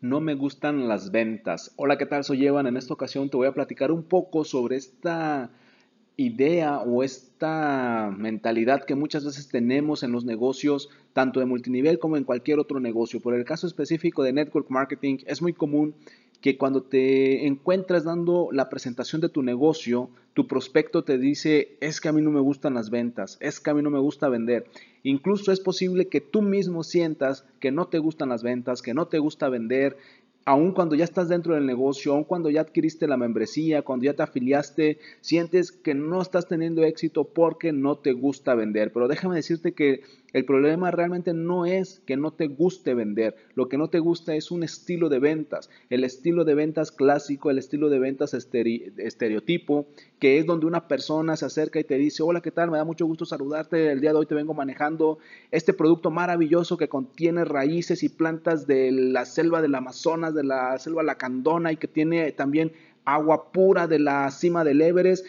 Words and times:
no 0.00 0.20
me 0.20 0.34
gustan 0.34 0.88
las 0.88 1.10
ventas. 1.10 1.72
Hola, 1.76 1.96
¿qué 1.98 2.06
tal? 2.06 2.24
Soy 2.24 2.46
Evan. 2.46 2.66
En 2.66 2.76
esta 2.76 2.94
ocasión 2.94 3.30
te 3.30 3.36
voy 3.36 3.46
a 3.46 3.54
platicar 3.54 3.90
un 3.90 4.02
poco 4.02 4.44
sobre 4.44 4.76
esta 4.76 5.50
idea 6.16 6.78
o 6.78 7.02
esta 7.02 8.14
mentalidad 8.16 8.84
que 8.84 8.94
muchas 8.94 9.24
veces 9.24 9.48
tenemos 9.48 10.02
en 10.02 10.12
los 10.12 10.24
negocios, 10.24 10.88
tanto 11.12 11.40
de 11.40 11.46
multinivel 11.46 11.98
como 11.98 12.16
en 12.16 12.24
cualquier 12.24 12.58
otro 12.58 12.80
negocio. 12.80 13.20
Por 13.20 13.34
el 13.34 13.44
caso 13.44 13.66
específico 13.66 14.22
de 14.22 14.32
network 14.32 14.70
marketing, 14.70 15.18
es 15.26 15.42
muy 15.42 15.52
común 15.52 15.94
que 16.40 16.56
cuando 16.56 16.82
te 16.82 17.46
encuentras 17.46 18.04
dando 18.04 18.48
la 18.52 18.68
presentación 18.68 19.20
de 19.20 19.28
tu 19.28 19.42
negocio, 19.42 20.10
tu 20.34 20.46
prospecto 20.46 21.02
te 21.02 21.18
dice, 21.18 21.76
es 21.80 22.00
que 22.00 22.08
a 22.08 22.12
mí 22.12 22.20
no 22.20 22.30
me 22.30 22.40
gustan 22.40 22.74
las 22.74 22.90
ventas, 22.90 23.38
es 23.40 23.58
que 23.58 23.70
a 23.70 23.74
mí 23.74 23.82
no 23.82 23.90
me 23.90 23.98
gusta 23.98 24.28
vender. 24.28 24.66
Incluso 25.02 25.50
es 25.50 25.60
posible 25.60 26.08
que 26.08 26.20
tú 26.20 26.42
mismo 26.42 26.82
sientas 26.82 27.46
que 27.58 27.72
no 27.72 27.88
te 27.88 27.98
gustan 27.98 28.28
las 28.28 28.42
ventas, 28.42 28.82
que 28.82 28.92
no 28.92 29.06
te 29.06 29.18
gusta 29.18 29.48
vender, 29.48 29.96
aun 30.46 30.70
cuando 30.70 30.94
ya 30.94 31.02
estás 31.02 31.28
dentro 31.28 31.54
del 31.54 31.66
negocio, 31.66 32.14
aun 32.14 32.22
cuando 32.22 32.50
ya 32.50 32.60
adquiriste 32.60 33.08
la 33.08 33.16
membresía, 33.16 33.82
cuando 33.82 34.04
ya 34.04 34.14
te 34.14 34.22
afiliaste, 34.22 34.98
sientes 35.20 35.72
que 35.72 35.94
no 35.94 36.22
estás 36.22 36.46
teniendo 36.46 36.84
éxito 36.84 37.24
porque 37.24 37.72
no 37.72 37.98
te 37.98 38.12
gusta 38.12 38.54
vender. 38.54 38.92
Pero 38.92 39.08
déjame 39.08 39.34
decirte 39.34 39.72
que 39.72 40.02
el 40.32 40.44
problema 40.44 40.90
realmente 40.90 41.32
no 41.32 41.66
es 41.66 42.00
que 42.06 42.16
no 42.16 42.32
te 42.32 42.46
guste 42.46 42.94
vender. 42.94 43.34
Lo 43.54 43.68
que 43.68 43.78
no 43.78 43.88
te 43.88 43.98
gusta 43.98 44.36
es 44.36 44.50
un 44.52 44.62
estilo 44.62 45.08
de 45.08 45.18
ventas. 45.18 45.68
El 45.90 46.04
estilo 46.04 46.44
de 46.44 46.54
ventas 46.54 46.92
clásico, 46.92 47.50
el 47.50 47.58
estilo 47.58 47.88
de 47.88 47.98
ventas 47.98 48.32
estereotipo, 48.34 49.86
que 50.20 50.38
es 50.38 50.46
donde 50.46 50.66
una 50.66 50.86
persona 50.86 51.36
se 51.36 51.46
acerca 51.46 51.80
y 51.80 51.84
te 51.84 51.96
dice, 51.96 52.22
hola, 52.22 52.40
¿qué 52.40 52.52
tal? 52.52 52.70
Me 52.70 52.78
da 52.78 52.84
mucho 52.84 53.06
gusto 53.06 53.24
saludarte. 53.24 53.90
El 53.90 54.00
día 54.00 54.12
de 54.12 54.18
hoy 54.18 54.26
te 54.26 54.34
vengo 54.34 54.54
manejando 54.54 55.18
este 55.50 55.72
producto 55.72 56.12
maravilloso 56.12 56.76
que 56.76 56.88
contiene 56.88 57.44
raíces 57.44 58.04
y 58.04 58.10
plantas 58.10 58.66
de 58.68 58.92
la 58.92 59.24
selva 59.24 59.60
del 59.60 59.74
Amazonas 59.74 60.35
de 60.36 60.44
la 60.44 60.78
selva 60.78 61.02
lacandona 61.02 61.72
y 61.72 61.76
que 61.76 61.88
tiene 61.88 62.30
también 62.30 62.72
agua 63.04 63.50
pura 63.52 63.86
de 63.86 63.98
la 63.98 64.30
cima 64.30 64.62
del 64.62 64.82
Everest. 64.82 65.26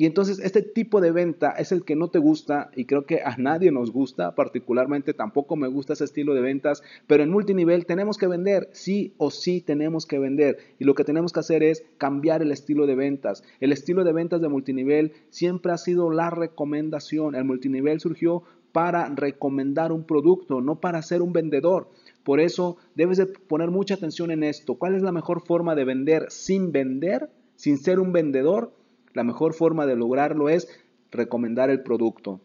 Y 0.00 0.06
entonces 0.06 0.38
este 0.38 0.62
tipo 0.62 1.02
de 1.02 1.10
venta 1.10 1.50
es 1.50 1.72
el 1.72 1.84
que 1.84 1.94
no 1.94 2.08
te 2.08 2.18
gusta 2.18 2.70
y 2.74 2.86
creo 2.86 3.04
que 3.04 3.20
a 3.22 3.36
nadie 3.36 3.70
nos 3.70 3.92
gusta, 3.92 4.34
particularmente 4.34 5.12
tampoco 5.12 5.56
me 5.56 5.68
gusta 5.68 5.92
ese 5.92 6.04
estilo 6.04 6.32
de 6.32 6.40
ventas, 6.40 6.82
pero 7.06 7.22
en 7.22 7.30
multinivel 7.30 7.84
tenemos 7.84 8.16
que 8.16 8.26
vender, 8.26 8.70
sí 8.72 9.12
o 9.18 9.30
sí 9.30 9.60
tenemos 9.60 10.06
que 10.06 10.18
vender 10.18 10.56
y 10.78 10.84
lo 10.84 10.94
que 10.94 11.04
tenemos 11.04 11.34
que 11.34 11.40
hacer 11.40 11.62
es 11.62 11.84
cambiar 11.98 12.40
el 12.40 12.50
estilo 12.50 12.86
de 12.86 12.94
ventas. 12.94 13.44
El 13.60 13.72
estilo 13.72 14.02
de 14.02 14.14
ventas 14.14 14.40
de 14.40 14.48
multinivel 14.48 15.12
siempre 15.28 15.70
ha 15.72 15.76
sido 15.76 16.10
la 16.10 16.30
recomendación, 16.30 17.34
el 17.34 17.44
multinivel 17.44 18.00
surgió 18.00 18.44
para 18.72 19.08
recomendar 19.08 19.92
un 19.92 20.04
producto, 20.04 20.60
no 20.60 20.80
para 20.80 21.02
ser 21.02 21.22
un 21.22 21.32
vendedor. 21.32 21.90
Por 22.22 22.40
eso 22.40 22.76
debes 22.94 23.18
de 23.18 23.26
poner 23.26 23.70
mucha 23.70 23.94
atención 23.94 24.30
en 24.30 24.42
esto. 24.42 24.74
¿Cuál 24.74 24.94
es 24.94 25.02
la 25.02 25.12
mejor 25.12 25.42
forma 25.44 25.74
de 25.74 25.84
vender 25.84 26.26
sin 26.30 26.72
vender, 26.72 27.30
sin 27.56 27.78
ser 27.78 27.98
un 27.98 28.12
vendedor? 28.12 28.72
La 29.12 29.24
mejor 29.24 29.54
forma 29.54 29.86
de 29.86 29.96
lograrlo 29.96 30.48
es 30.48 30.68
recomendar 31.10 31.70
el 31.70 31.82
producto. 31.82 32.40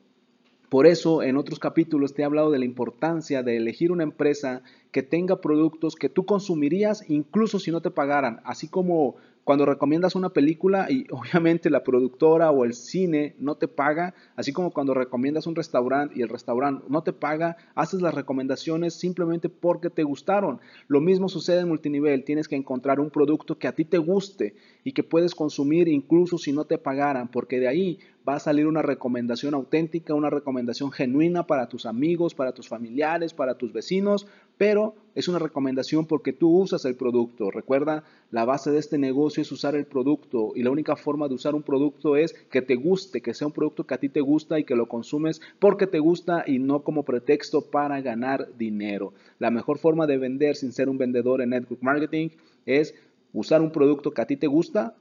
Por 0.70 0.88
eso 0.88 1.22
en 1.22 1.38
otros 1.38 1.60
capítulos 1.60 2.14
te 2.14 2.22
he 2.22 2.26
hablado 2.26 2.52
de 2.52 2.60
la 2.60 2.66
importancia 2.66 3.44
de 3.44 3.58
elegir 3.58 3.92
una 3.92 4.04
empresa 4.04 4.64
que 4.96 5.04
tenga 5.04 5.42
productos 5.42 5.98
que 5.98 6.08
tú 6.08 6.26
consumirías 6.26 7.04
incluso 7.10 7.60
si 7.60 7.70
no 7.70 7.82
te 7.82 7.92
pagaran, 7.92 8.40
así 8.46 8.70
como 8.70 9.18
cuando 9.44 9.66
recomiendas 9.66 10.16
una 10.16 10.30
película 10.30 10.88
y 10.90 11.06
obviamente 11.12 11.70
la 11.70 11.84
productora 11.84 12.50
o 12.50 12.64
el 12.64 12.74
cine 12.74 13.36
no 13.38 13.56
te 13.56 13.68
paga, 13.68 14.14
así 14.38 14.54
como 14.54 14.72
cuando 14.72 14.94
recomiendas 14.94 15.48
un 15.48 15.56
restaurante 15.56 16.16
y 16.18 16.22
el 16.22 16.30
restaurante 16.30 16.86
no 16.88 17.04
te 17.04 17.12
paga, 17.12 17.58
haces 17.76 18.02
las 18.02 18.14
recomendaciones 18.14 18.94
simplemente 18.94 19.50
porque 19.50 19.90
te 19.90 20.04
gustaron. 20.04 20.62
Lo 20.88 21.02
mismo 21.02 21.28
sucede 21.28 21.60
en 21.60 21.68
multinivel, 21.68 22.24
tienes 22.24 22.48
que 22.48 22.56
encontrar 22.56 23.02
un 23.02 23.10
producto 23.10 23.60
que 23.60 23.68
a 23.68 23.76
ti 23.76 23.84
te 23.84 23.98
guste 23.98 24.56
y 24.86 24.94
que 24.94 25.04
puedes 25.04 25.36
consumir 25.36 25.90
incluso 25.90 26.38
si 26.38 26.54
no 26.54 26.66
te 26.66 26.78
pagaran, 26.78 27.28
porque 27.28 27.60
de 27.60 27.68
ahí 27.68 28.00
va 28.28 28.36
a 28.36 28.40
salir 28.40 28.66
una 28.66 28.82
recomendación 28.82 29.54
auténtica, 29.54 30.16
una 30.16 30.32
recomendación 30.32 30.92
genuina 30.92 31.46
para 31.46 31.70
tus 31.70 31.86
amigos, 31.86 32.34
para 32.34 32.54
tus 32.54 32.68
familiares, 32.68 33.34
para 33.34 33.58
tus 33.58 33.72
vecinos, 33.72 34.26
pero 34.58 34.96
es 35.16 35.28
una 35.30 35.40
recomendación 35.40 36.06
porque 36.06 36.34
tú 36.34 36.50
usas 36.50 36.84
el 36.86 36.96
producto. 36.96 37.50
Recuerda, 37.50 38.04
la 38.32 38.44
base 38.44 38.72
de 38.72 38.80
este 38.80 38.98
negocio 38.98 39.42
es 39.42 39.52
usar 39.52 39.76
el 39.76 39.86
producto 39.86 40.52
y 40.56 40.64
la 40.64 40.72
única 40.72 40.96
forma 40.96 41.28
de 41.28 41.36
usar 41.36 41.56
un 41.56 41.64
producto 41.64 42.18
es 42.18 42.34
que 42.52 42.62
te 42.62 42.76
guste, 42.76 43.22
que 43.22 43.34
sea 43.34 43.48
un 43.48 43.54
producto 43.54 43.86
que 43.86 43.94
a 43.94 44.00
ti 44.00 44.10
te 44.10 44.20
gusta 44.20 44.60
y 44.60 44.66
que 44.66 44.76
lo 44.76 44.88
consumes 44.88 45.42
porque 45.60 45.88
te 45.88 46.00
gusta 46.00 46.44
y 46.46 46.60
no 46.60 46.82
como 46.82 47.04
pretexto 47.04 47.62
para 47.62 48.02
ganar 48.02 48.50
dinero. 48.58 49.14
La 49.40 49.52
mejor 49.52 49.78
forma 49.78 50.06
de 50.06 50.18
vender 50.18 50.56
sin 50.56 50.74
ser 50.74 50.90
un 50.90 50.98
vendedor 50.98 51.42
en 51.42 51.52
network 51.52 51.82
marketing 51.82 52.30
es 52.66 52.94
usar 53.32 53.62
un 53.62 53.72
producto 53.72 54.12
que 54.12 54.22
a 54.22 54.28
ti 54.28 54.36
te 54.36 54.48
gusta 54.48 54.96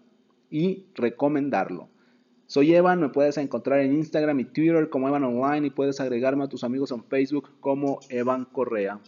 y 0.49 0.85
recomendarlo. 0.95 1.89
Soy 2.47 2.75
Evan, 2.75 3.01
me 3.01 3.09
puedes 3.09 3.39
encontrar 3.39 3.81
en 3.81 3.95
Instagram 3.95 4.39
y 4.39 4.45
Twitter 4.45 4.91
como 4.91 5.09
Evan 5.09 5.25
Online 5.25 5.67
y 5.67 5.71
puedes 5.71 5.99
agregarme 5.99 6.45
a 6.45 6.49
tus 6.49 6.63
amigos 6.63 6.93
en 6.93 7.03
Facebook 7.03 7.49
como 7.59 7.99
Evan 8.11 8.45
Correa. 8.45 9.01